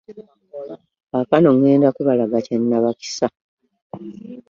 [1.09, 3.27] Kaakano ŋŋenda kubalaga kye nabakisa.